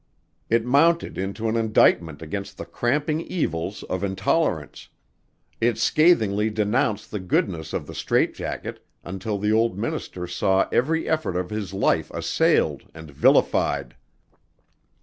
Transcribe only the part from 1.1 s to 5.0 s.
into an indictment against the cramping evils of intolerance,